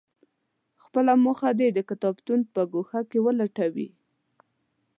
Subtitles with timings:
[0.83, 3.87] خپله موخه دې د کتابتون په ګوښه کې ولټوي.